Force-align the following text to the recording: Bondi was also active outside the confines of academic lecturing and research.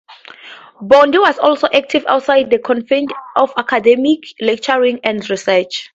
Bondi 0.81 1.19
was 1.19 1.37
also 1.37 1.67
active 1.71 2.03
outside 2.07 2.49
the 2.49 2.57
confines 2.57 3.11
of 3.35 3.53
academic 3.55 4.21
lecturing 4.39 4.99
and 5.03 5.29
research. 5.29 5.89